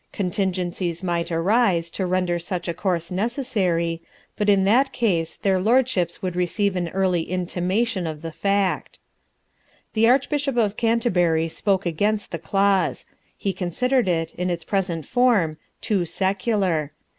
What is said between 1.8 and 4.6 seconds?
to render such a course necessary, but